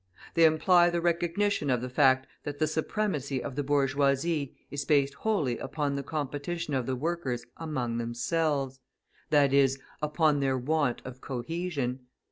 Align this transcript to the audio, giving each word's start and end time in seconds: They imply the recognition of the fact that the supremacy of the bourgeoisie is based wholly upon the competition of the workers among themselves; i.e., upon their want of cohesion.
They 0.33 0.45
imply 0.45 0.89
the 0.89 0.99
recognition 0.99 1.69
of 1.69 1.79
the 1.81 1.87
fact 1.87 2.25
that 2.43 2.57
the 2.57 2.65
supremacy 2.65 3.43
of 3.43 3.55
the 3.55 3.61
bourgeoisie 3.61 4.55
is 4.71 4.83
based 4.83 5.13
wholly 5.13 5.59
upon 5.59 5.93
the 5.93 6.01
competition 6.01 6.73
of 6.73 6.87
the 6.87 6.95
workers 6.95 7.45
among 7.57 7.99
themselves; 7.99 8.79
i.e., 9.31 9.67
upon 10.01 10.39
their 10.39 10.57
want 10.57 11.03
of 11.05 11.21
cohesion. 11.21 12.07